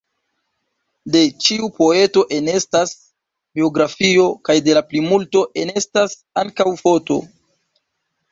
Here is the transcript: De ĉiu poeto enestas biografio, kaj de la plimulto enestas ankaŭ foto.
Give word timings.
De 1.15 1.19
ĉiu 1.47 1.67
poeto 1.81 2.21
enestas 2.37 2.93
biografio, 3.59 4.25
kaj 4.49 4.57
de 4.69 4.75
la 4.79 4.83
plimulto 4.93 5.45
enestas 5.65 6.15
ankaŭ 6.45 6.69
foto. 6.81 7.19